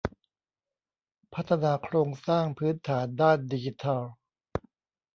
[1.33, 4.01] พัฒนาโครงสร้างพื้นฐานด้านดิจิทัล